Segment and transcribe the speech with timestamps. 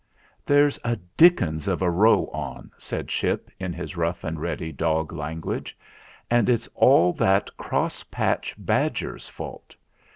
[0.47, 5.13] "There's a dickens of a row on," said Ship in his rough and ready dog
[5.13, 5.77] language.
[6.27, 9.75] "And it's all that cross patch badger's fault.